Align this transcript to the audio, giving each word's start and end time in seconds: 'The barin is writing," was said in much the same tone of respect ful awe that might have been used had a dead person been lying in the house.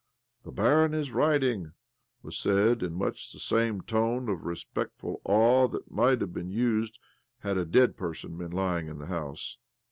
'The 0.45 0.51
barin 0.51 0.95
is 0.95 1.11
writing," 1.11 1.73
was 2.23 2.35
said 2.35 2.81
in 2.81 2.95
much 2.95 3.31
the 3.31 3.37
same 3.37 3.81
tone 3.81 4.29
of 4.29 4.45
respect 4.45 4.97
ful 4.97 5.21
awe 5.23 5.67
that 5.67 5.91
might 5.91 6.21
have 6.21 6.33
been 6.33 6.49
used 6.49 6.97
had 7.41 7.55
a 7.59 7.65
dead 7.65 7.97
person 7.97 8.35
been 8.35 8.49
lying 8.51 8.87
in 8.87 8.97
the 8.97 9.05
house. 9.05 9.59